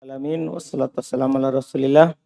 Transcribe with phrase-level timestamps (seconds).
[0.00, 2.16] Alamin wassalatu wassalamu ala rasulillah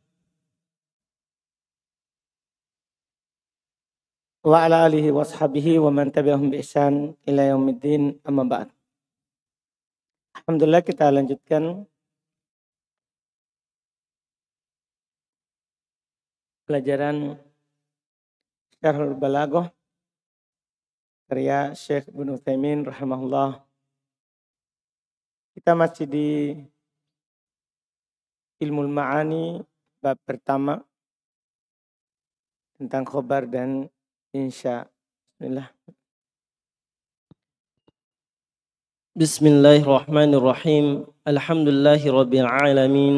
[4.46, 8.71] wa ala alihi wa ashabihi wa man tabi'ahum bi ihsan ila yaumiddin amma ba'd.
[10.39, 11.82] Alhamdulillah kita lanjutkan
[16.70, 17.43] pelajaran
[18.79, 19.75] Syarhul Balaghah
[21.26, 23.67] karya Syekh Ibnu Utsaimin rahimahullah.
[25.59, 26.31] Kita masih di
[28.64, 29.61] ilmu ma'ani
[30.00, 30.81] bab pertama
[32.81, 33.92] tentang khobar dan
[34.33, 34.89] insya.
[35.37, 35.69] Bismillah.
[39.14, 41.06] Bismillahirrahmanirrahim.
[41.23, 43.17] Alhamdulillahi rabbil alamin.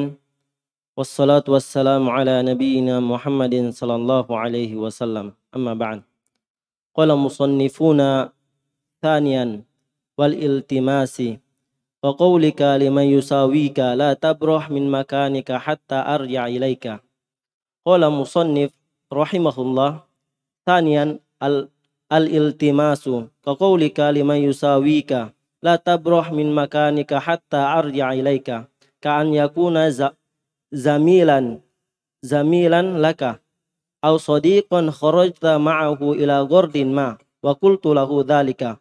[0.98, 5.32] Wassalatu wassalamu ala nabiyyina Muhammadin sallallahu alaihi wasallam.
[5.54, 6.04] Amma ba'd.
[6.92, 8.34] Qala musannifuna
[9.00, 9.64] thaniyan
[10.16, 11.40] wal iltimasi
[12.06, 17.02] wa qawlika liman yusawika la tabrah min makanika hatta arja ilaika.
[17.82, 18.70] Qala musannif
[19.10, 20.06] rahimahullah
[20.62, 21.66] thaniyan al
[22.06, 28.70] al-iltimasu ka qawlika liman yusawika la tabrah min makanika hatta arja ilaika.
[29.02, 30.14] Ka an yakuna za,
[30.70, 31.58] zamilan
[32.22, 33.42] zamilan laka.
[34.06, 38.78] Aw sadiqan kharajta ma'ahu ila ghardin ma wa qultu lahu dhalika.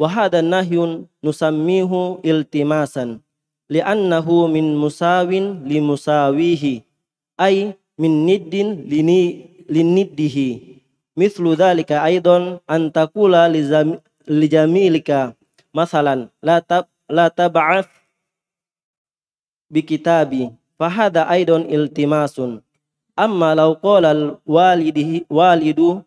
[0.00, 3.20] Wahada nahyun nusammihu iltimasan
[3.68, 6.80] li'annahu min musawin limusawihi,
[7.36, 10.80] ai min nidin lini liniddihi
[11.20, 15.36] mithlu dhalika aidan an takula li jamilika
[15.76, 17.92] masalan la tab la tab'ath
[19.68, 20.48] bi kitabi
[20.80, 22.64] fahada aidan iltimasun
[23.20, 24.22] amma law qala al
[25.28, 26.00] walidu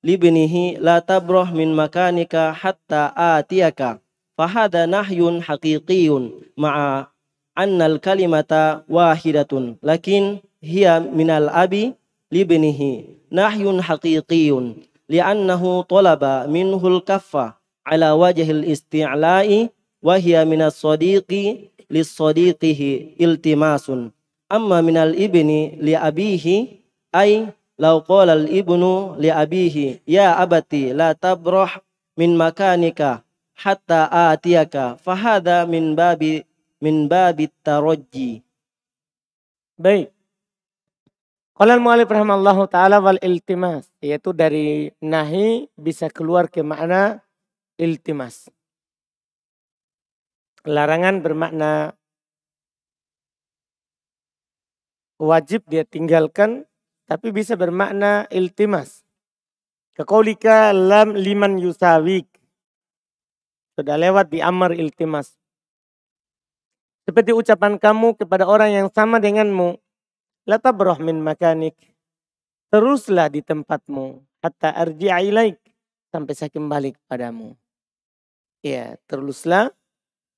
[0.00, 4.00] libnihi la tabrah min makanika hatta atiyaka
[4.36, 7.12] fahada nahyun haqiqiyun ma'a
[7.52, 11.92] anna al-kalimata wahidatun lakin hiya minal abi
[12.32, 14.80] libnihi nahyun haqiqiyun
[15.12, 19.68] li'annahu talaba minhu al-kaffa ala wajhil isti'la'i
[20.00, 24.14] wa hiya minas sadiqi lis-sadiqihi iltimasun
[24.48, 26.80] amma minal ibni li abihi
[27.12, 31.80] ay Lau qala al-ibnu li abihi, ya abati la tabrah
[32.12, 33.24] min makanika
[33.56, 34.04] hatta
[34.36, 35.00] atiyaka.
[35.00, 36.44] Fahada min babi
[36.84, 38.44] min babi tarajji.
[39.80, 40.12] Baik.
[41.56, 47.24] Qala al-mu'alif rahimallahu taala wal iltimas, yaitu dari nahi bisa keluar ke makna
[47.80, 48.52] iltimas.
[50.68, 51.96] Larangan bermakna
[55.16, 56.68] wajib dia tinggalkan
[57.10, 59.02] tapi bisa bermakna iltimas.
[59.98, 62.30] Kekaulika lam liman yusawik.
[63.74, 65.34] Sudah lewat di amar iltimas.
[67.02, 69.74] Seperti ucapan kamu kepada orang yang sama denganmu.
[70.46, 71.74] Latabroh min makanik.
[72.70, 74.22] Teruslah di tempatmu.
[74.38, 75.58] Hatta arji'a ilaik.
[76.14, 77.58] Sampai saya kembali kepadamu.
[78.62, 79.74] Ya, teruslah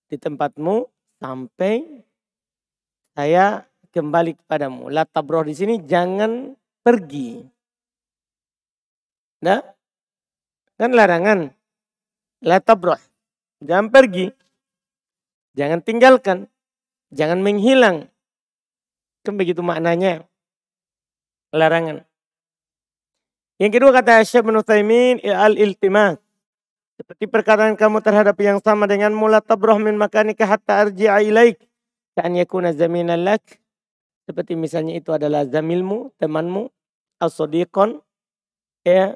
[0.09, 0.88] di tempatmu
[1.21, 1.84] sampai
[3.12, 4.88] saya kembali kepadamu.
[4.88, 7.43] Latabroh di sini jangan pergi.
[9.43, 9.62] Nah,
[10.78, 11.50] kan larangan.
[12.43, 12.98] La tabroh.
[13.62, 14.31] Jangan pergi.
[15.54, 16.50] Jangan tinggalkan.
[17.15, 18.10] Jangan menghilang.
[19.22, 20.26] Kan begitu maknanya.
[21.54, 22.03] Larangan.
[23.62, 26.19] Yang kedua kata Syekh bin Utsaimin al-iltimas.
[26.99, 31.62] Seperti perkataan kamu terhadap yang sama dengan mula tabroh min makanika hatta arji'a ilaik.
[32.19, 33.62] Ka'an yakuna zaminan lak
[34.32, 36.72] seperti misalnya itu adalah zamilmu, temanmu,
[37.20, 38.00] al-sodiqon,
[38.81, 39.12] ya,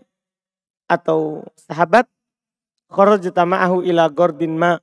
[0.85, 2.05] atau sahabat.
[2.93, 4.77] Kharajta ma'ahu ila gordin ma.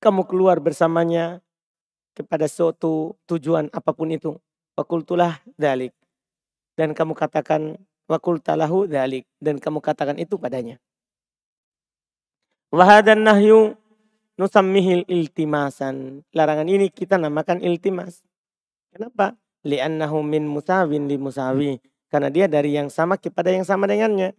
[0.00, 1.44] Kamu keluar bersamanya
[2.16, 4.40] kepada suatu tujuan apa pun itu.
[4.80, 5.92] Wakultulah dalik.
[6.72, 7.76] Dan kamu katakan
[8.08, 9.28] wakultalahu dalik.
[9.38, 10.80] Dan kamu katakan itu padanya.
[12.72, 13.76] Wahadan nahyu
[14.40, 16.24] nusammihil iltimasan.
[16.34, 18.31] Larangan ini kita namakan iltimas.
[18.92, 19.34] Kenapa?
[19.64, 21.80] Li'annahu min musawin li musawi.
[22.12, 24.36] Karena dia dari yang sama kepada yang sama dengannya.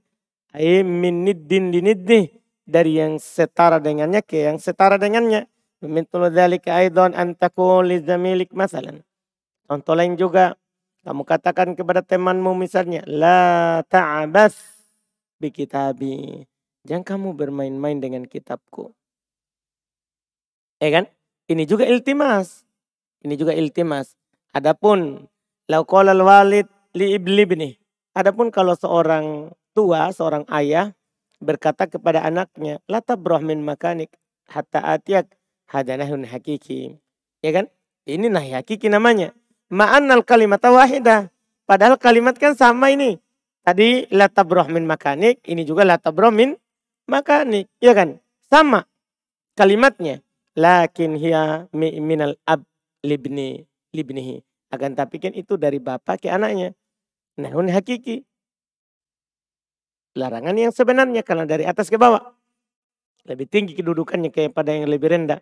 [0.53, 2.21] Ai min niddin li niddi.
[2.63, 5.49] Dari yang setara dengannya ke yang setara dengannya.
[5.83, 9.03] Mithlu dzalika aidan an taqul li zamilik masalan.
[9.67, 10.55] Contoh lain juga
[11.03, 14.55] kamu katakan kepada temanmu misalnya la ta'abas
[15.43, 16.47] bi kitabi.
[16.87, 18.95] Jangan kamu bermain-main dengan kitabku.
[20.79, 21.05] Ya kan?
[21.51, 22.63] Ini juga iltimas.
[23.23, 24.15] Ini juga iltimas.
[24.53, 25.25] Adapun
[25.65, 27.73] lauqalal walid li ibni.
[28.13, 30.93] Adapun kalau seorang tua, seorang ayah
[31.41, 34.13] berkata kepada anaknya, la tabrah min makanik
[34.45, 35.33] hatta atiyak
[35.65, 37.01] hadanahun hakiki.
[37.41, 37.65] Ya kan?
[38.05, 39.33] Ini nahi hakiki namanya.
[39.73, 41.33] Ma'annal kalimat wahidah.
[41.65, 43.17] Padahal kalimat kan sama ini.
[43.65, 46.53] Tadi la tabroh min makanik, ini juga la tabroh min
[47.09, 47.71] makanik.
[47.81, 48.21] Ya kan?
[48.45, 48.85] Sama
[49.57, 50.21] kalimatnya.
[50.53, 52.61] Lakin hiya minal ab
[53.01, 54.41] libni libnihi.
[54.73, 56.73] Akan tapi kan itu dari bapak ke anaknya.
[57.37, 58.25] Nah, ini hakiki.
[60.17, 62.33] Larangan yang sebenarnya karena dari atas ke bawah.
[63.25, 65.41] Lebih tinggi kedudukannya kepada yang lebih rendah.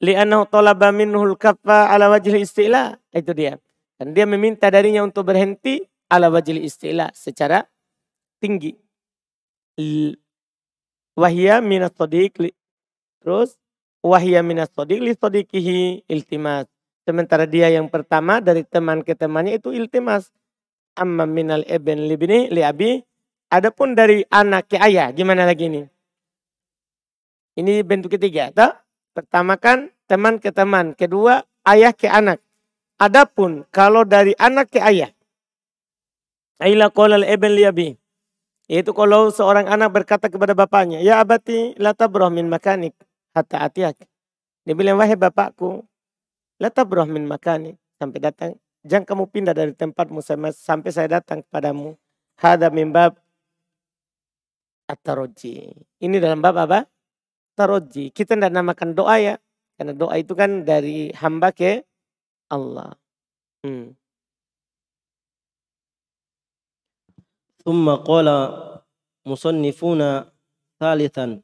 [0.00, 2.96] Li'anahu talaba minhul kaffa ala wajil istilah.
[3.12, 3.60] Itu dia.
[4.00, 7.68] Dan dia meminta darinya untuk berhenti ala wajil istilah secara
[8.40, 8.72] tinggi.
[11.12, 12.40] Wahya minas sadiq.
[13.20, 13.60] Terus
[14.00, 16.71] wahya minas sadiq li sadiqihi iltimas.
[17.02, 20.30] Sementara dia yang pertama dari teman ke temannya itu iltimas.
[20.94, 23.02] Amma minal ibn libni li abi.
[23.52, 25.10] Adapun dari anak ke ayah.
[25.12, 25.82] Gimana lagi ini?
[27.58, 28.48] Ini bentuk ketiga.
[28.54, 28.80] Tak?
[29.12, 30.96] Pertama kan teman ke teman.
[30.96, 32.40] Kedua ayah ke anak.
[32.96, 35.10] Adapun kalau dari anak ke ayah.
[36.62, 37.98] Aila qolal ibn liabi.
[38.70, 41.02] Yaitu kalau seorang anak berkata kepada bapaknya.
[41.02, 42.94] Ya abati la tabroh min makanik.
[43.34, 43.98] Hatta atiak.
[44.62, 45.82] Dia bilang wahai bapakku.
[46.61, 47.77] La tabroh min makanik.
[47.97, 48.51] Sampai datang.
[48.85, 50.21] Jangan kamu pindah dari tempatmu
[50.53, 51.97] sampai saya datang kepadamu.
[52.37, 53.17] Hada min bab
[54.87, 55.03] at
[55.99, 56.87] Ini dalam bab apa?
[57.57, 58.13] taroji.
[58.13, 59.35] Kita tidak namakan doa ya.
[59.73, 61.81] Karena doa itu kan dari hamba ke
[62.53, 62.93] Allah.
[63.65, 63.97] Hmm.
[67.67, 68.27] ثم قال
[69.27, 70.01] مصنفون
[70.79, 71.41] ثالثا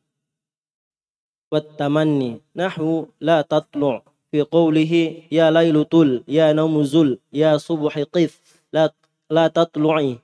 [1.51, 3.95] والتمني نحو لا تطلع
[4.32, 8.92] في قوله يا ليل طل يا نوم زل يا صبح قف لا
[9.30, 10.18] لا تطلعي.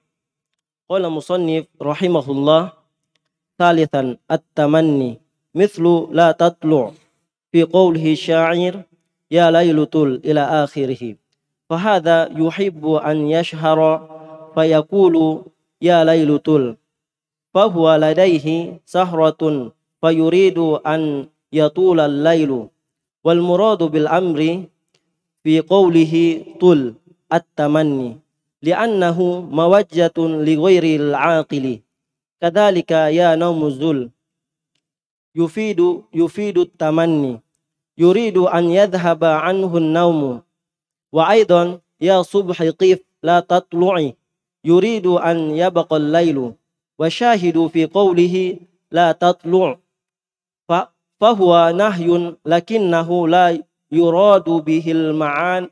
[0.89, 2.73] قال مصنف رحمه الله
[3.59, 5.21] ثالثا التمني
[5.55, 6.93] مثل لا تطلع.
[7.53, 8.83] في قوله الشاعر
[9.31, 11.17] يا ليل طل إلى آخره.
[11.71, 13.79] فهذا يحب أن يشهر
[14.55, 15.43] فيقول
[15.83, 16.77] يا ليل طل.
[17.55, 22.69] فهو لديه سهرة فيريد أن يطول الليل.
[23.24, 24.64] والمراد بالأمر
[25.44, 26.94] في قوله طل
[27.34, 28.18] التمني
[28.62, 31.80] لأنه موجة لغير العاقل
[32.42, 34.10] كذلك يا نوم الذل
[35.36, 37.40] يفيد يفيد التمني
[37.98, 40.42] يريد أن يذهب عنه النوم
[41.12, 44.16] وأيضا يا صبح قف لا تطلعي
[44.66, 46.54] يريد أن يبقى الليل
[47.00, 48.58] وشاهد في قوله
[48.92, 49.78] لا تطلع
[51.21, 53.63] فهو نهي لكنه لا
[53.93, 55.69] يراد به المعان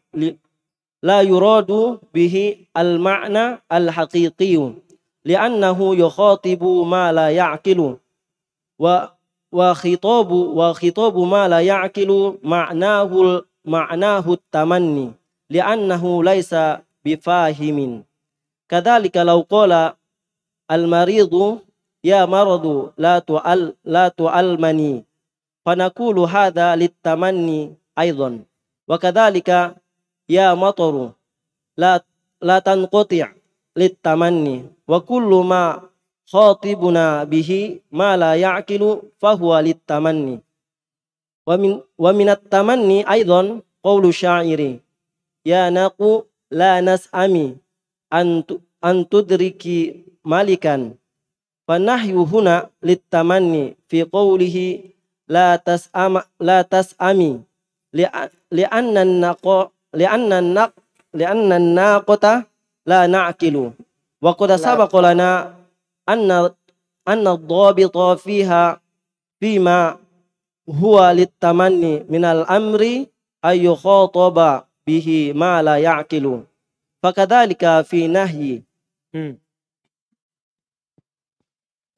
[1.03, 4.73] لا يراد به المعنى الحقيقي
[5.25, 7.97] لأنه يخاطب ما لا يعقل
[9.53, 15.13] وخطاب وخطاب ما لا يعقل معناه معناه التمني
[15.51, 16.55] لأنه ليس
[17.05, 18.05] بفاهم.
[18.69, 19.93] كذلك لو قال
[20.71, 21.59] المريض
[22.05, 25.05] يا مرض لا تؤل لا تؤلمني.
[25.65, 28.45] Fanaqulu hadha litamanni aidan
[28.89, 29.75] wa kadzalika
[30.29, 31.13] ya mataru
[31.77, 32.01] la
[32.41, 33.27] la tanqati'
[33.79, 35.63] litamanni wa kullu ma
[36.31, 38.91] khatibuna bihi ma la ya'qilu
[39.21, 40.41] fahuwa litamanni
[41.47, 44.81] wa min wa minat tamanni aidan qawlu syairi
[45.45, 47.59] ya naqu la nas'ami
[48.11, 48.47] an
[48.83, 50.95] an tudriki malikan
[51.67, 54.92] fanahyu huna litamanni fi qawlihi
[55.29, 57.43] la tas'ama la tas'ami
[58.57, 60.73] li'anna naqa li'anna naq
[61.13, 62.49] li'anna naqata
[62.89, 63.75] la na'qilu.
[64.23, 65.53] Wa qad sabaqa lana
[66.09, 66.51] anna
[67.05, 68.81] anna dhabita fiha
[69.39, 69.99] fima
[70.67, 73.11] huwa litamanni minal amri
[73.43, 76.43] ayu khataba bihi ma la ya'qilu.
[77.03, 78.63] Fakadzalika fi nahyi.
[79.13, 79.37] Hmm.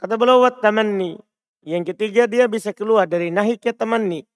[0.04, 1.16] kata beliau tamanni
[1.64, 4.28] yang ketiga dia bisa keluar dari nahi ke tamanni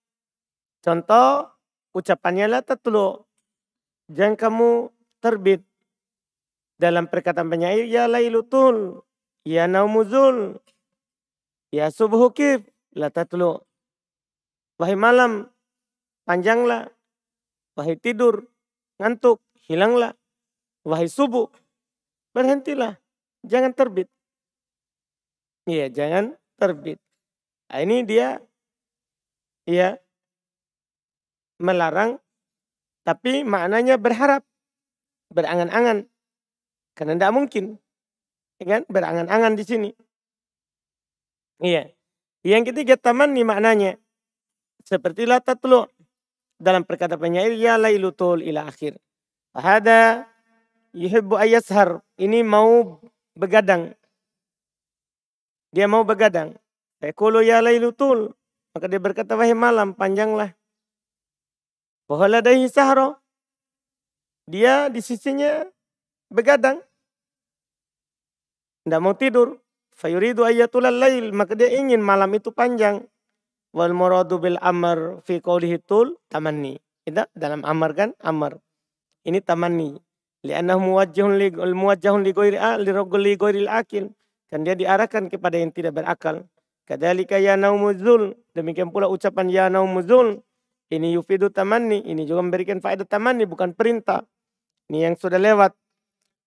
[0.81, 1.53] contoh
[1.93, 3.23] ucapannya la tatlu
[4.09, 4.71] jangan kamu
[5.21, 5.61] terbit
[6.81, 9.05] dalam perkataan penyair ya lailutul
[9.49, 10.61] Ya naumuzul.
[11.73, 12.69] Ya subuh kif.
[12.93, 13.65] La tatlu.
[14.77, 15.49] Wahai malam.
[16.29, 16.93] Panjanglah.
[17.73, 18.45] Wahai tidur.
[19.01, 19.41] Ngantuk.
[19.65, 20.13] Hilanglah.
[20.85, 21.49] Wahai subuh.
[22.37, 23.01] Berhentilah.
[23.41, 24.13] Jangan terbit.
[25.65, 27.01] Iya jangan terbit.
[27.69, 28.41] Nah, ini dia.
[29.69, 30.01] Iya.
[31.61, 32.21] Melarang.
[33.05, 34.45] Tapi maknanya berharap.
[35.29, 36.09] Berangan-angan.
[36.97, 37.79] Karena tidak mungkin
[38.59, 38.83] Ya kan?
[38.91, 39.91] Berangan-angan di sini.
[41.63, 41.95] Iya.
[42.43, 43.93] Yang ketiga taman nih maknanya.
[44.83, 45.87] Seperti la tatlu.
[46.59, 48.99] dalam perkataan penyair ya lailutul ila akhir.
[49.55, 50.27] Hada
[50.91, 52.03] yuhibbu ayashar.
[52.19, 52.99] Ini mau
[53.39, 53.95] begadang.
[55.71, 56.59] Dia mau begadang.
[56.99, 58.35] Fekulu ya lailutul.
[58.75, 60.55] Maka dia berkata wahai malam panjanglah.
[62.11, 63.19] Wahaladahi sahro.
[64.49, 65.67] Dia di sisinya
[66.33, 66.83] begadang.
[68.83, 69.61] Tidak mau tidur.
[69.95, 71.31] Fayuridu ayatulal lail.
[71.35, 73.05] Maka dia ingin malam itu panjang.
[73.77, 76.81] Wal muradu bil amr fi qawlihi tul tamanni.
[77.05, 78.11] Itu dalam amar kan?
[78.25, 78.57] Amar.
[79.29, 80.01] Ini tamanni.
[80.47, 84.09] Li'annahu muwajjahun li muwajjahun li ghairi li akil.
[84.49, 86.49] Kan dia diarahkan kepada yang tidak berakal.
[86.89, 88.33] Kadzalika ya naumuzul.
[88.57, 90.41] Demikian pula ucapan ya naumuzul.
[90.89, 92.01] Ini yufidu tamanni.
[92.01, 94.25] Ini juga memberikan faedah tamanni bukan perintah.
[94.89, 95.77] Ini yang sudah lewat.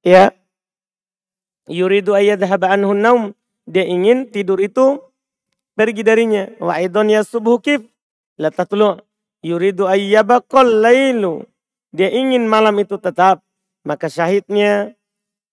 [0.02, 0.34] Ya.
[1.70, 3.38] Yuridu ayyadhaba anhu naum.
[3.70, 4.98] Dia ingin tidur itu
[5.78, 6.50] pergi darinya.
[6.58, 7.86] Wa aidon ya subuh kif.
[8.42, 8.98] La tatlu.
[9.46, 11.46] Yuridu ayyabaqal lailu.
[11.94, 13.46] Dia ingin malam itu tetap.
[13.86, 14.98] Maka syahidnya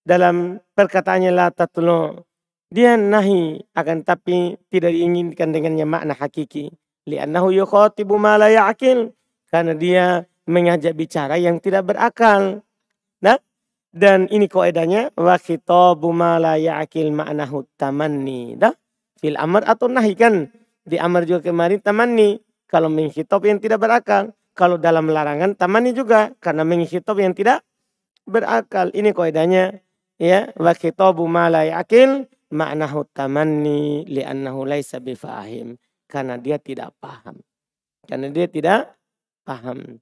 [0.01, 2.25] dalam perkataannya la tatlu.
[2.69, 6.69] Dia nahi akan tapi tidak diinginkan dengannya makna hakiki.
[7.09, 9.09] Liannahu yukhatibu ma la ya'kil.
[9.49, 12.61] Karena dia mengajak bicara yang tidak berakal.
[13.25, 13.41] Nah,
[13.89, 18.53] dan ini koedanya wa khitabu ma la ya'kil ma'nahu tamanni.
[18.53, 18.73] Dah?
[19.17, 20.53] fil amr atau nahi kan.
[20.85, 22.37] Di amr juga kemarin tamani.
[22.69, 24.29] Kalau menghitab yang tidak berakal.
[24.53, 26.37] Kalau dalam larangan tamani juga.
[26.37, 27.65] Karena menghitab yang tidak
[28.29, 28.93] berakal.
[28.93, 29.73] Ini koedanya.
[30.21, 35.77] Ya, wa khitabu ma la ya'kil maknahu tamanni li'annahu laisa bifahim.
[36.09, 37.37] Karena dia tidak paham.
[38.05, 38.97] Karena dia tidak
[39.45, 40.01] paham.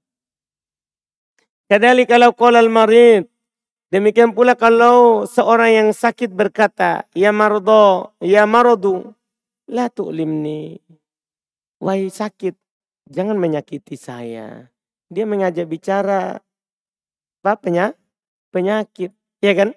[1.67, 3.27] Kadali kalau kolal marid
[3.87, 9.15] Demikian pula kalau seorang yang sakit berkata, Ya mardo, ya marodu,
[9.71, 10.75] la tu'limni.
[11.79, 12.51] Wahai sakit,
[13.07, 14.67] jangan menyakiti saya.
[15.07, 16.43] Dia mengajak bicara
[17.39, 17.95] apa penya,
[18.51, 19.71] penyakit, ya kan?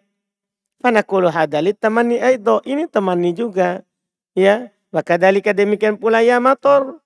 [0.81, 3.85] Fanakulu hadalit temani aido, ini temani juga.
[4.33, 7.05] Ya, maka dalika demikian pula ya motor.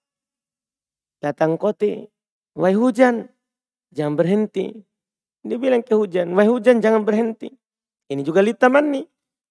[1.19, 2.07] Datang koti,
[2.55, 3.27] wahai hujan,
[3.91, 4.79] jangan berhenti.
[5.43, 7.51] Dia bilang ke hujan, wahai hujan jangan berhenti.
[8.07, 9.03] Ini juga litamanni.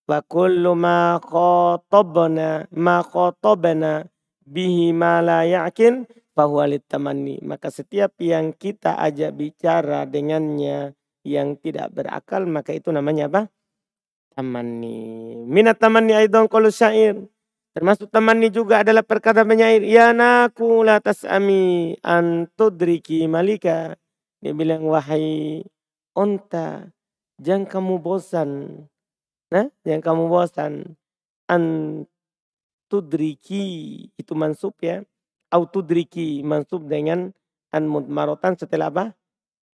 [0.08, 4.03] Wa kullu ma khotobana ma khotobana
[4.44, 7.44] bihi ma la yakin fahuwa litamanni.
[7.44, 13.42] Maka setiap yang kita ajak bicara dengannya yang tidak berakal maka itu namanya apa?
[14.33, 15.37] Tamanni.
[15.45, 17.17] Minat tamanni aidon kalau syair.
[17.73, 19.81] Termasuk tamanni juga adalah perkataan penyair.
[19.81, 23.97] Ya naku la tas'ami antudriki malika.
[24.41, 25.61] Dia bilang wahai
[26.17, 26.89] onta.
[27.41, 28.49] Jangan kamu bosan.
[29.49, 30.73] Nah, jangan kamu bosan.
[31.49, 31.63] An
[32.89, 33.65] tudriki
[34.17, 35.01] itu mansub ya.
[35.49, 37.33] Au tudriki mansub dengan
[37.73, 39.05] an mudmarotan setelah apa?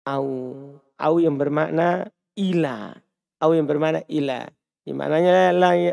[0.07, 0.27] Au.
[0.99, 2.95] Au yang bermakna ila.
[3.39, 4.51] Au yang bermakna ila.
[4.83, 5.53] Di mananya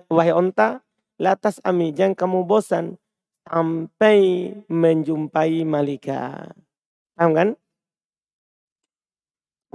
[0.09, 0.81] wahai onta,
[1.21, 2.97] latas ami jangan kamu bosan
[3.45, 6.49] sampai menjumpai malika.
[7.13, 7.49] Paham kan?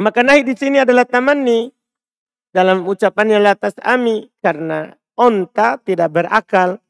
[0.01, 1.69] Maka naik di sini adalah tamanni
[2.51, 6.81] dalam ucapannya latas ami karena onta tidak berakal.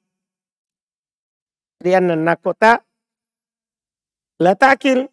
[1.83, 2.81] Rian nakota
[4.41, 5.11] la ta'kil.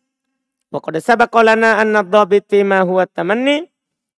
[0.68, 3.66] Pokoknya sabakolana anna dhabit ma huwa tamanni.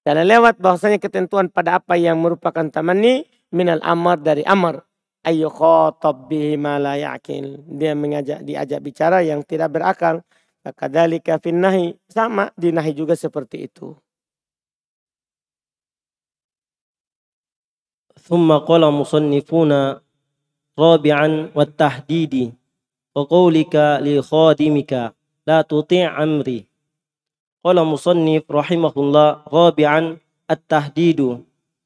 [0.08, 4.84] Dan lewat bahwasanya ketentuan pada apa yang merupakan tamanni minal amar dari amar.
[5.24, 7.64] Ayo khotob bihi ma la yakil.
[7.64, 10.20] Dia mengajak diajak bicara yang tidak berakal.
[10.64, 13.96] Kadalika finnahi sama di nahi juga seperti itu.
[18.24, 19.72] ثم قال مصنفون
[20.78, 22.54] رابعا والتحديد
[23.14, 24.92] وقولك لخادمك
[25.46, 26.67] لا تطيع أمري
[27.59, 30.17] قال مصنف رحمه الله رابعا
[30.51, 31.19] التهديد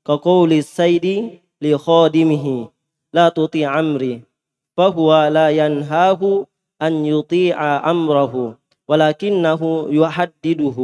[0.06, 2.46] كقول السيد لخادمه
[3.13, 4.22] لا تطيع أمري
[4.77, 6.46] فهو لا ينهاه
[6.82, 7.58] أن يطيع
[7.92, 10.77] أمره ولكنه يحدده.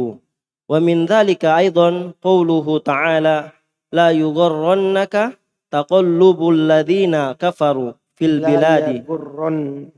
[0.70, 3.50] ومن ذلك أيضا قوله تعالى
[3.92, 5.38] لا يغرنك
[5.70, 8.86] تقلب الذين كفروا في البلاد.
[8.86, 9.88] لا يغرن.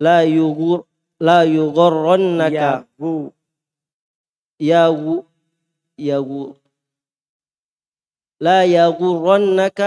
[0.00, 0.82] لا يغر
[1.20, 2.86] لا يغرنك
[4.62, 4.86] يا
[5.98, 6.22] يا
[8.40, 9.80] لا يغرنك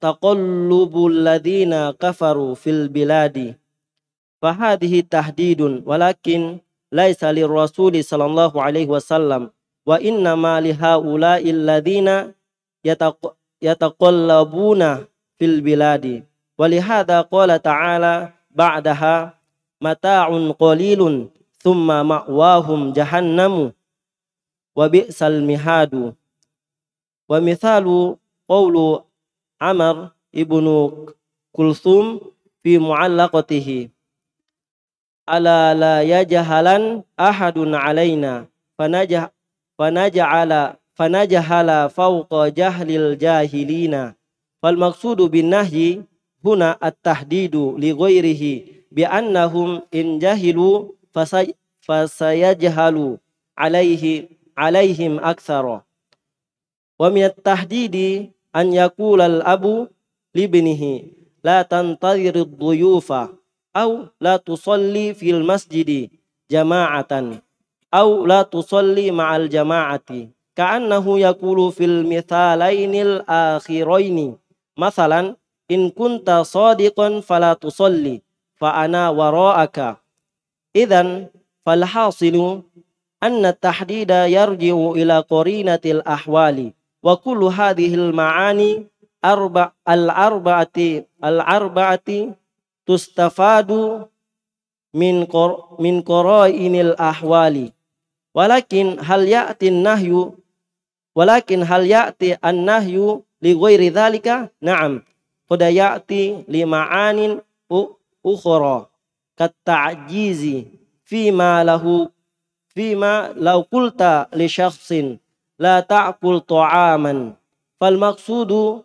[0.00, 3.56] تقلب الذين كفروا في البلاد.
[4.42, 6.40] فهذه تهديد ولكن
[6.92, 9.50] ليس للرسول صلى الله عليه وسلم
[9.86, 12.08] وإنما لهؤلاء الذين
[13.62, 14.82] يتقلبون
[15.38, 16.04] في البلاد.
[16.58, 19.34] ولهذا قال تعالى بعدها
[19.80, 21.28] متاع قليل
[21.66, 23.74] thumma ma'wahum jahannamu.
[24.78, 26.14] Wa bi'sal mihadu.
[27.26, 28.14] Wa mithalu
[28.46, 29.02] qawlu
[29.58, 31.10] Amr ibnu
[31.50, 32.22] Kulthum
[32.62, 33.90] fi mu'allaqatihi.
[35.26, 38.46] Ala la yajhalan ahadun alaina
[38.78, 39.34] fanajah
[39.74, 44.14] fanaja'ala fanajahala fawqa jahlil jahilina.
[44.62, 46.06] Fal maqsudu bin nahyi
[46.46, 50.94] huna at-tahdidu li ghairihi bi annahum in jahilu
[51.86, 53.16] fasayajhalu
[53.56, 55.80] alaihi alaihim aktsara
[56.96, 59.88] wa min at-tahdidi an yaqula al-abu
[60.36, 63.32] libnihi la tantadhir ad-duyufa
[64.20, 66.08] la tusalli fil masjidi
[66.48, 67.44] jama'atan
[67.92, 74.40] aw la tusalli ma'al jama'ati ka'annahu yaqulu fil mithalainil akhiraini
[74.80, 75.36] masalan
[75.68, 78.24] in kunta sadiqan fala tusalli
[78.56, 80.00] fa ana wara'aka
[80.76, 81.32] idzan
[81.64, 82.60] fal hasilu
[83.24, 88.84] anna tahdida yarji'u ila qarinatil ahwali wa kullu hadhil ma'ani
[89.24, 92.36] arba al arba'ati al arba'ati
[92.84, 94.04] tustafadu
[94.96, 97.72] min kor, min qarainil ahwali.
[98.36, 100.36] Walakin hal ya'ti nahyu
[101.16, 104.52] walakin hal ya'ti an nahyu li ghairi dhalika?
[104.60, 105.04] Na'am.
[105.48, 107.40] Qad ya'ti li ma'anin
[108.24, 108.88] ukhra
[109.36, 110.66] kat ta'jizi
[111.04, 112.08] fima lahu
[112.72, 115.20] fima law qulta li shakhsin
[115.60, 117.36] la ta'kul ta'aman
[117.78, 118.84] fal maqsudu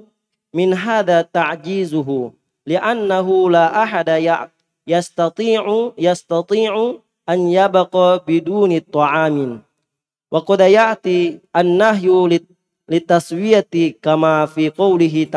[0.52, 2.36] min hadha ta'jizuhu
[2.68, 4.52] li'annahu la ahada ya
[4.88, 7.00] yastati'u yastati'u
[7.32, 9.64] an yabqa biduni ta'amin
[10.32, 12.28] wa qad ya'ti an-nahyu
[12.92, 15.32] litaswiyati kama fi qawlihi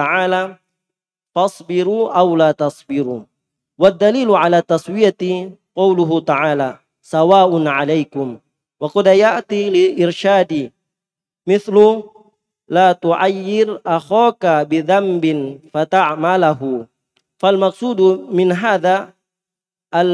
[3.78, 8.38] ta'ala fasbiru aw la tasbiru wad dalilu ala taswiyati qawluhu ta'ala sawa'un 'alaikum
[8.80, 10.70] wa qad ya'ti li irsyadi
[11.46, 12.06] mithlu
[12.70, 16.86] la tu'ayyir akhaka bidhanbin fata'malahu
[17.40, 19.10] fal maqsudu min hadha
[19.90, 20.10] al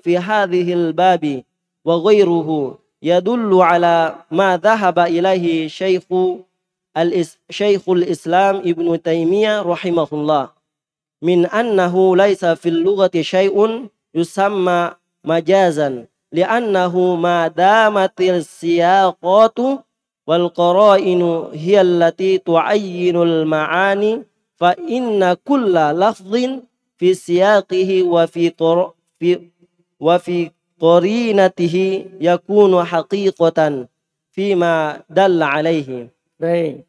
[0.02, 1.44] fi hadhihi al-babi
[1.84, 6.42] wa ghayruhu yadullu ala ma dhahaba ilaihi syaikhu
[7.52, 10.56] Syekhul Islam Ibnu Taimiyah rahimahullah
[11.20, 19.84] min annahu laisa fil lughati syai'un yusamma majazan li'annahu ma damatil siyaqatu
[20.24, 24.24] wal qara'inu hiya allati tu'ayyinul ma'ani
[24.56, 26.64] fa inna kulla lafdhin
[26.96, 28.52] fi siyaqihi wa fi
[29.20, 29.30] fi
[30.00, 33.88] wa fi qarinatihi yakunu haqiqatan
[34.32, 36.84] fima dalla alaihi Baik.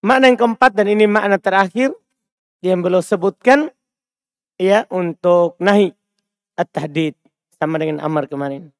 [0.00, 1.90] Makna yang keempat dan ini makna terakhir
[2.62, 3.74] yang belum sebutkan
[4.62, 5.90] ya untuk nahi
[6.54, 7.18] at-tahdid
[7.58, 8.70] sama dengan amar kemarin.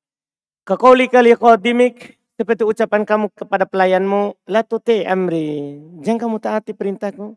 [0.62, 5.76] Kekoli kali qadimik seperti ucapan kamu kepada pelayanmu la tuti amri.
[6.00, 7.36] Jangan kamu taati perintahku.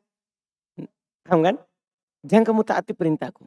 [1.27, 1.55] Paham kan?
[2.23, 3.43] Jangan kamu taati perintahku.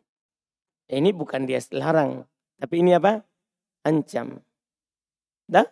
[0.92, 2.28] Ini bukan dia larang,
[2.60, 3.24] tapi ini apa?
[3.88, 4.44] Ancam.
[5.48, 5.64] Dah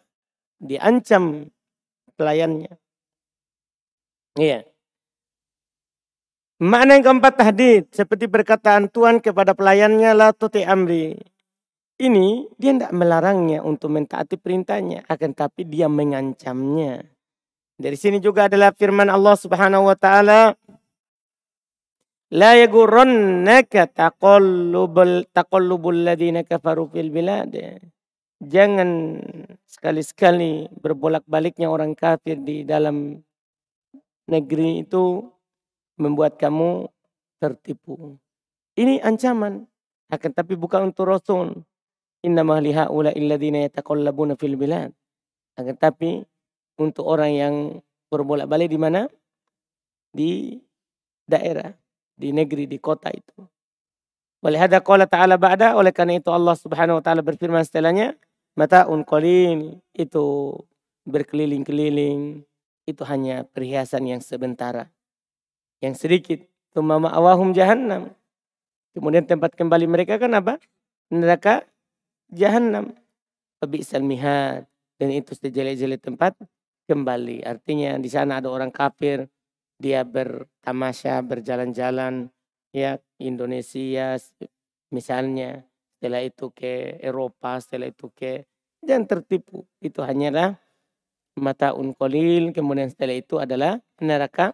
[0.56, 1.52] diancam
[2.16, 2.72] pelayannya.
[4.40, 4.64] Iya.
[6.64, 11.20] Makna yang keempat tahdid seperti perkataan Tuhan kepada pelayannya la tuti amri.
[12.04, 17.00] Ini dia tidak melarangnya untuk mentaati perintahnya, akan tapi dia mengancamnya.
[17.80, 20.52] Dari sini juga adalah firman Allah Subhanahu wa taala
[22.34, 27.54] La yagurrannaka taqallubul taqallubul ladina kafaru fil bilad.
[28.42, 29.22] Jangan
[29.64, 33.22] sekali-sekali berbolak-baliknya orang kafir di dalam
[34.26, 35.30] negeri itu
[35.96, 36.90] membuat kamu
[37.38, 38.18] tertipu.
[38.74, 39.64] Ini ancaman.
[40.10, 41.64] Akan tapi bukan untuk Rasul.
[42.24, 44.90] Innama lihaula illadina yataqallabuna fil bilad.
[45.60, 46.24] Akan tapi
[46.80, 47.54] untuk orang yang
[48.08, 49.06] berbolak-balik di mana?
[50.10, 50.56] Di
[51.28, 51.76] daerah,
[52.16, 53.44] di negeri, di kota itu.
[54.44, 58.16] Oleh hada qala ta'ala ba'da, oleh karena itu Allah subhanahu wa ta'ala berfirman setelahnya,
[58.54, 60.54] Mata'un qalil, itu
[61.04, 62.46] berkeliling-keliling,
[62.86, 64.92] itu hanya perhiasan yang sementara.
[65.82, 66.40] Yang sedikit.
[66.70, 68.14] Tumma ma'awahum jahannam.
[68.94, 70.62] Kemudian tempat kembali mereka kan apa?
[71.10, 71.66] Neraka
[72.30, 72.94] jahannam.
[73.64, 74.68] Bi'sal mihad.
[75.00, 76.36] Dan itu sejelek-jelek tempat
[76.86, 77.42] kembali.
[77.42, 79.26] Artinya di sana ada orang kafir,
[79.80, 82.28] dia bertamasya, berjalan-jalan,
[82.70, 84.20] ya Indonesia
[84.92, 85.64] misalnya,
[85.96, 88.44] setelah itu ke Eropa, setelah itu ke
[88.84, 89.64] jangan tertipu.
[89.80, 90.60] Itu hanyalah
[91.40, 94.52] mata unkolil, kemudian setelah itu adalah neraka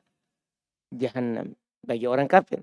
[0.94, 2.62] jahanam bagi orang kafir.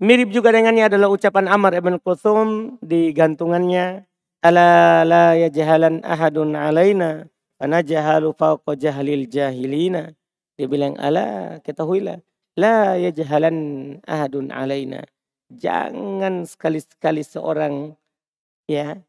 [0.00, 4.08] Mirip juga dengannya adalah ucapan Amr ibn Qusum di gantungannya.
[4.40, 7.28] Ala la yajhalan ahadun alaina
[7.60, 10.16] karena jahalu fauqa jahalil jahilina.
[10.56, 12.24] Dia bilang, ala ketahuilah.
[12.56, 15.04] La yajhalan ahadun alaina.
[15.52, 17.92] Jangan sekali-sekali seorang
[18.64, 19.04] ya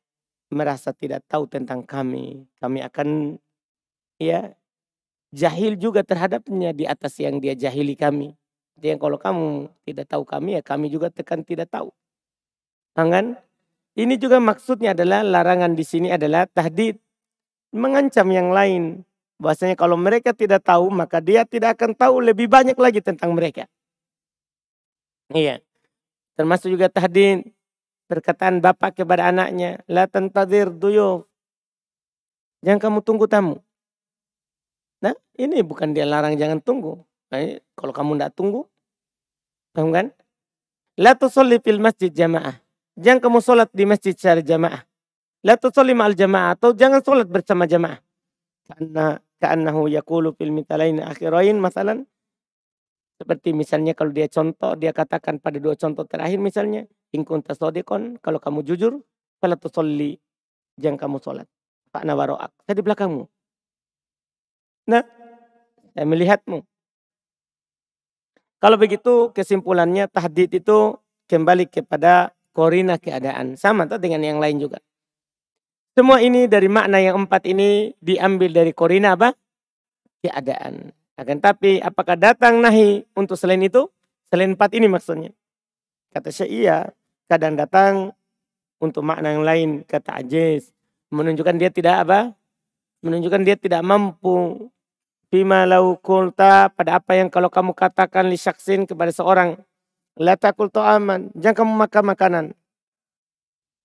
[0.52, 2.44] merasa tidak tahu tentang kami.
[2.60, 3.40] Kami akan
[4.20, 4.52] ya
[5.32, 8.36] jahil juga terhadapnya di atas yang dia jahili kami.
[8.82, 11.94] Jadi kalau kamu tidak tahu kami ya kami juga tekan tidak tahu.
[12.98, 13.38] Kan?
[13.94, 16.98] Ini juga maksudnya adalah larangan di sini adalah tahdid
[17.70, 19.06] mengancam yang lain.
[19.42, 23.66] Bahwasanya kalau mereka tidak tahu, maka dia tidak akan tahu lebih banyak lagi tentang mereka.
[25.34, 25.62] Iya.
[26.38, 27.50] Termasuk juga tahdin.
[28.06, 29.82] Perkataan bapak kepada anaknya.
[29.90, 31.26] La tentadir duyo.
[32.62, 33.58] Jangan kamu tunggu tamu.
[35.02, 37.02] Nah ini bukan dia larang jangan tunggu.
[37.32, 38.62] Nah, kalau kamu tidak tunggu.
[39.72, 40.12] Paham kan?
[41.00, 42.60] La tusalli fil masjid jamaah.
[43.00, 44.84] Jangan kamu sholat di masjid secara jamaah.
[45.48, 48.04] La tusalli ma'al jamaah atau jangan sholat bersama jamaah.
[48.68, 52.06] Karena ka'annahu yaqulu fil mitalain akhirain masalan
[53.18, 58.18] seperti misalnya kalau dia contoh dia katakan pada dua contoh terakhir misalnya in kunta sadiqon
[58.18, 59.02] kalau kamu jujur
[59.38, 60.18] fala tusalli
[60.78, 61.48] jangan kamu sholat.
[61.92, 62.52] Pak Nawaro'ak.
[62.64, 63.24] Saya di belakangmu.
[64.88, 65.04] Nah,
[65.92, 66.71] saya melihatmu.
[68.62, 70.94] Kalau begitu kesimpulannya tahdid itu
[71.26, 73.58] kembali kepada korina keadaan.
[73.58, 74.78] Sama tuh dengan yang lain juga.
[75.98, 79.34] Semua ini dari makna yang empat ini diambil dari korina apa?
[80.22, 80.94] Keadaan.
[81.18, 83.90] Akan tapi apakah datang nahi untuk selain itu?
[84.30, 85.34] Selain empat ini maksudnya.
[86.14, 86.78] Kata saya iya.
[87.26, 88.14] Kadang datang
[88.78, 89.70] untuk makna yang lain.
[89.90, 90.70] Kata ajiz.
[91.10, 92.20] Menunjukkan dia tidak apa?
[93.02, 94.70] Menunjukkan dia tidak mampu.
[95.32, 99.56] Bima lau kulta pada apa yang kalau kamu katakan li syaksin kepada seorang.
[100.20, 101.32] La takul aman.
[101.40, 102.46] Jangan kamu makan makanan.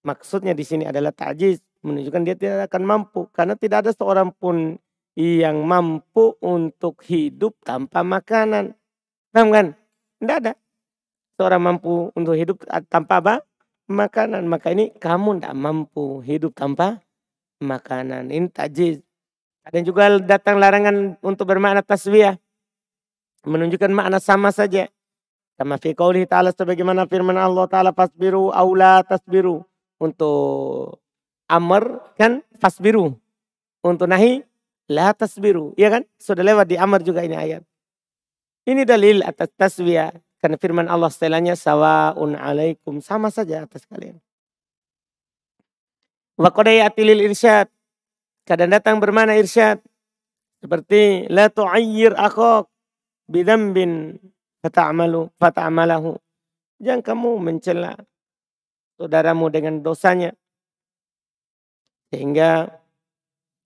[0.03, 4.75] Maksudnya di sini adalah ta'jiz menunjukkan dia tidak akan mampu karena tidak ada seorang pun
[5.15, 8.75] yang mampu untuk hidup tanpa makanan.
[9.31, 9.67] Paham kan?
[10.19, 10.53] Tidak ada.
[11.39, 13.35] Seorang mampu untuk hidup tanpa apa?
[13.87, 14.51] Makanan.
[14.51, 17.07] Maka ini kamu tidak mampu hidup tanpa
[17.63, 18.35] makanan.
[18.35, 19.06] Ini tajiz.
[19.67, 22.39] Ada juga datang larangan untuk bermakna tasbih
[23.47, 24.91] Menunjukkan makna sama saja.
[25.57, 29.63] Kama fi ta'ala sebagaimana firman Allah ta'ala fasbiru aula tasbiru.
[30.03, 31.01] Untuk
[31.49, 33.15] amr kan fasbiru.
[33.87, 34.43] Untuk nahi
[34.91, 35.73] la tasbiru.
[35.79, 36.03] Iya kan?
[36.19, 37.63] Sudah lewat di amr juga ini ayat.
[38.67, 40.11] Ini dalil atas taswiyah.
[40.43, 42.99] Karena firman Allah setelahnya sawa'un alaikum.
[42.99, 44.19] Sama saja atas kalian.
[46.35, 47.71] Wa atilil irsyad.
[48.47, 49.83] Kadang datang bermana irsyad.
[50.63, 52.71] Seperti la tu'ayyir akhok
[53.27, 54.23] bidambin
[54.63, 56.15] fata'amalu fata'amalahu.
[56.79, 57.99] Jangan kamu mencela
[58.95, 60.31] saudaramu dengan dosanya.
[62.15, 62.71] Sehingga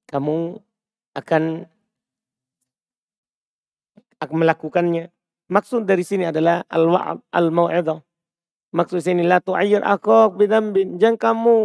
[0.08, 0.56] kamu
[1.12, 1.68] akan
[4.20, 5.12] akan melakukannya.
[5.52, 8.00] Maksud dari sini adalah al-wa'ad al-mau'idah.
[8.70, 10.96] Maksud sini la tu'ayyir akok bidambin.
[10.96, 11.56] Jangan kamu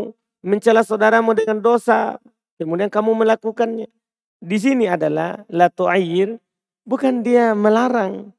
[0.44, 2.20] mencela saudaramu dengan dosa.
[2.56, 3.92] Kemudian kamu melakukannya.
[4.40, 6.40] Di sini adalah la tu'ayyir.
[6.86, 8.32] Bukan dia melarang.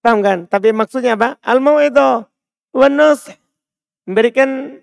[0.00, 0.38] Paham kan?
[0.48, 1.38] Tapi maksudnya apa?
[1.44, 2.26] Al-mau'idah.
[2.72, 2.88] Wa
[4.08, 4.80] Memberikan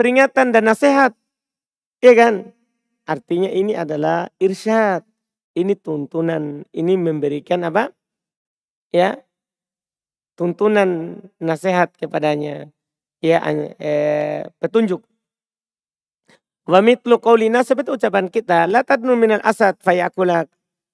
[0.00, 1.12] peringatan dan nasihat.
[2.00, 2.34] Iya kan?
[3.04, 5.04] Artinya ini adalah irsyad.
[5.52, 6.64] Ini tuntunan.
[6.72, 7.92] Ini memberikan apa?
[8.94, 9.20] Ya.
[10.40, 12.72] tuntunan nasihat kepadanya.
[13.20, 13.44] Ya
[13.76, 15.04] eh, petunjuk.
[16.70, 20.46] Wa mitlu qaulina seperti ucapan kita, la tadnu minal asad fayakulak.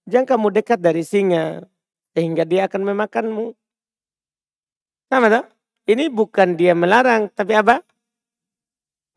[0.08, 1.68] Jangan kamu dekat dari singa
[2.16, 3.52] sehingga dia akan memakanmu.
[5.12, 5.52] Sama tak?
[5.84, 7.84] Ini bukan dia melarang, tapi apa?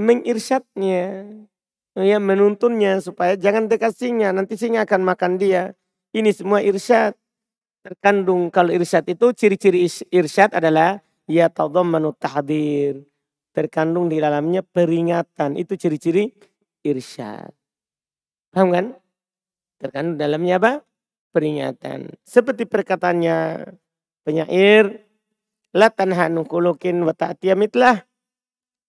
[0.03, 1.31] Mengirsyadnya.
[1.95, 5.79] Ya, menuntunnya supaya jangan dekat singa, nanti singa akan makan dia.
[6.11, 7.15] Ini semua irsyad.
[7.87, 13.07] Terkandung kalau irsyad itu ciri-ciri irsyad adalah ya tadhammanu tahdir.
[13.55, 15.55] Terkandung di dalamnya peringatan.
[15.55, 16.48] Itu ciri-ciri
[16.83, 17.51] irsyad.
[18.49, 18.85] Paham kan?
[19.79, 20.73] Terkandung dalamnya apa?
[21.31, 22.17] Peringatan.
[22.25, 23.69] Seperti perkataannya
[24.25, 25.09] penyair,
[25.69, 28.01] La tanhanu kulukin wa ta'tiya mitlah.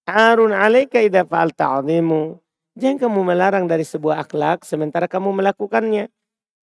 [0.09, 2.41] Arun alaika idha fa'al ta'zimu.
[2.81, 6.09] Jangan kamu melarang dari sebuah akhlak sementara kamu melakukannya.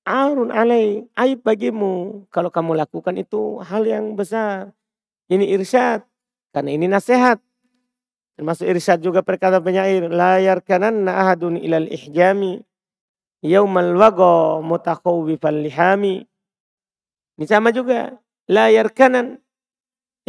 [0.07, 2.25] Arun alai, aib bagimu.
[2.33, 4.73] Kalau kamu lakukan itu hal yang besar.
[5.29, 6.01] Ini irsyad.
[6.49, 7.37] Karena ini nasihat.
[8.37, 10.05] Termasuk irsyad juga perkata penyair.
[10.13, 12.61] Layar kanan ahadun ilal ihjami.
[13.41, 16.21] Yaumal wago mutakawwifal lihami.
[17.41, 18.13] Ini sama juga.
[18.45, 19.41] Layar kanan.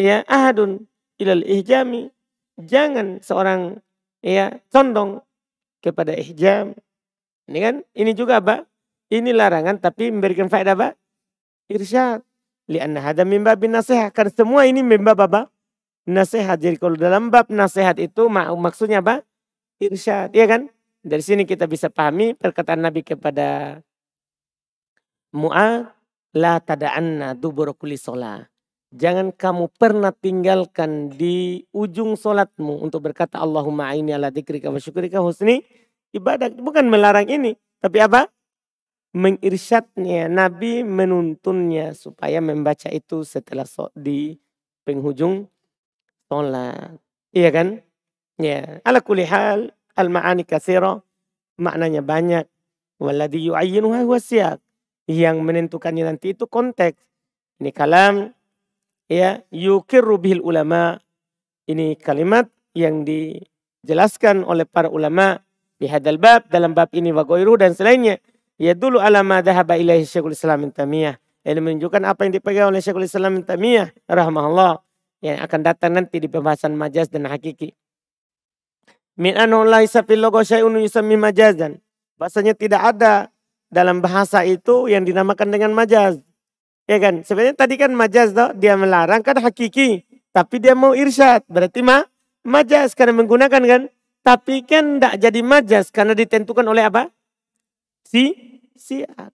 [0.01, 0.89] Ya ahadun
[1.21, 2.09] ilal ihjami.
[2.57, 3.85] Jangan seorang
[4.25, 5.21] ya condong
[5.85, 6.73] kepada ihjam.
[7.49, 8.65] Ini kan, ini juga apa?
[9.09, 10.89] Ini larangan tapi memberikan faedah apa?
[11.69, 12.21] Irsyad.
[12.69, 14.13] Lianna hada mimba bin nasihat.
[14.13, 15.49] Karena semua ini mimba apa?
[16.09, 16.57] Nasihat.
[16.57, 19.21] Jadi kalau dalam bab nasihat itu mak maksudnya apa?
[19.77, 20.33] Irsyad.
[20.33, 20.63] Iya kan?
[21.05, 23.79] Dari sini kita bisa pahami perkataan Nabi kepada
[25.37, 25.93] Mu'ad.
[26.37, 28.49] La tada'anna dubur sholat.
[28.89, 35.21] Jangan kamu pernah tinggalkan di ujung solatmu untuk berkata Allahumma aini ala dikrika wa syukrika
[35.21, 35.61] husni
[36.13, 36.53] ibadah.
[36.53, 37.53] Bukan melarang ini.
[37.85, 38.29] Tapi apa?
[39.13, 40.29] Mengirsyadnya.
[40.29, 44.37] Nabi menuntunnya supaya membaca itu setelah di
[44.89, 45.49] penghujung
[46.29, 47.01] solat.
[47.33, 47.69] Iya kan?
[48.39, 48.85] Ya.
[48.85, 51.01] Ala kulihal al-ma'ani kathira.
[51.59, 52.47] Maknanya banyak.
[53.03, 54.21] Walladhi yu'ayyinuha huwa
[55.09, 57.01] Yang menentukannya nanti itu konteks.
[57.59, 58.39] Ini kalam
[59.09, 61.01] ya yukirru bihil ulama
[61.65, 65.41] ini kalimat yang dijelaskan oleh para ulama
[65.81, 67.25] di hadal bab dalam bab ini wa
[67.57, 68.21] dan selainnya
[68.61, 71.17] ya dulu alama dhahaba ilaihi Syekhul Islam Tamiyah
[71.49, 74.85] ini menunjukkan apa yang dipegang oleh Syekhul Islam Tamiyah rahmahullah
[75.25, 77.75] yang akan datang nanti di pembahasan majaz dan hakiki
[79.19, 79.35] min
[79.67, 81.83] laisa fil logo syai'un yusammi majazan
[82.19, 83.35] bahasanya tidak ada
[83.69, 86.23] dalam bahasa itu yang dinamakan dengan majaz
[86.89, 87.21] Ya kan?
[87.21, 90.09] Sebenarnya tadi kan majaz toh, dia melarang kan hakiki.
[90.33, 91.45] Tapi dia mau irsyad.
[91.45, 92.09] Berarti mah
[92.49, 93.83] majaz karena menggunakan kan.
[94.25, 97.13] Tapi kan tidak jadi majaz karena ditentukan oleh apa?
[98.09, 98.33] Si
[98.73, 99.31] siat.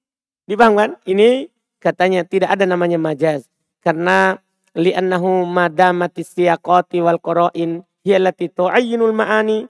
[0.50, 0.98] Kan?
[1.06, 1.46] Ini
[1.78, 3.46] katanya tidak ada namanya majaz.
[3.78, 4.34] Karena
[4.74, 9.66] li'annahu madamati siyaqati wal qara'in hiyallati tu'ayyinul ma'ani.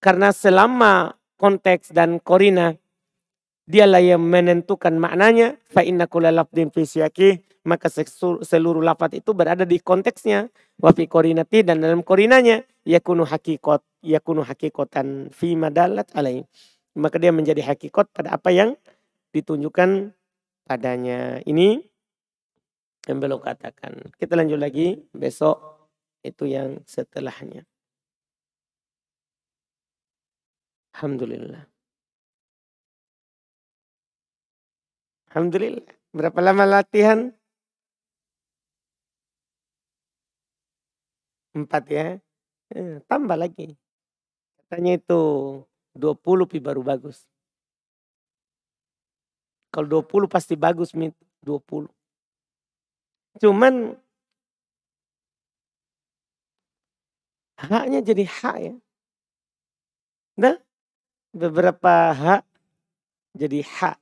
[0.00, 2.72] Karena selama konteks dan korina
[3.68, 5.60] dialah yang menentukan maknanya.
[5.68, 6.86] Fa inna kulla lafdin fi
[7.60, 7.92] maka
[8.40, 10.48] seluruh lafaz itu berada di konteksnya.
[10.80, 12.64] Wa fi korinati dan dalam korinanya.
[12.88, 16.48] Yakunu hakikat yakunu hakikatan fi madalat alai
[16.96, 18.74] maka dia menjadi hakikat pada apa yang
[19.30, 20.10] ditunjukkan
[20.66, 21.38] padanya.
[21.46, 21.82] Ini
[23.08, 25.88] yang belum katakan kita lanjut lagi besok
[26.20, 27.64] itu yang setelahnya
[30.94, 31.70] Alhamdulillah
[35.30, 35.86] Alhamdulillah.
[36.10, 37.30] Berapa lama latihan?
[41.54, 42.06] Empat ya.
[42.74, 43.78] Eh, tambah lagi.
[44.58, 45.20] Katanya itu
[45.94, 47.26] 20 pi baru bagus.
[49.70, 51.14] Kalau 20 pasti bagus, Mit.
[51.46, 51.86] 20.
[53.40, 53.96] Cuman
[57.56, 58.74] haknya jadi hak ya.
[60.36, 60.56] Nah,
[61.32, 62.44] beberapa hak
[63.32, 63.96] jadi hak.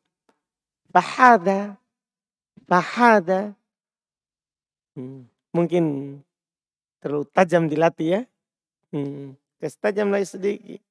[0.91, 1.79] Fahada.
[2.67, 3.55] Fahada.
[4.99, 5.31] Hmm.
[5.55, 5.85] Mungkin
[6.99, 8.21] terlalu tajam dilatih ya.
[8.91, 9.39] Hmm.
[9.63, 10.88] Kasih tajam lagi sedikit.